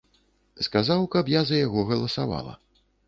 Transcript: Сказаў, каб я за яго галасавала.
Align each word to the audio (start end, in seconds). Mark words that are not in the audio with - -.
Сказаў, 0.67 1.05
каб 1.15 1.31
я 1.33 1.41
за 1.49 1.55
яго 1.67 1.85
галасавала. 1.91 2.53